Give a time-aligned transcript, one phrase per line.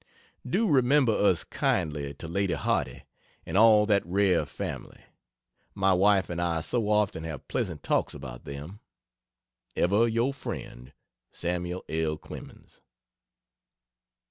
[0.49, 3.03] Do remember us kindly to Lady Hardy
[3.45, 5.03] and all that rare family
[5.75, 8.79] my wife and I so often have pleasant talks about them.
[9.75, 10.91] Ever your friend,
[11.33, 11.83] SAML.
[11.87, 12.17] L.
[12.17, 12.81] CLEMENS.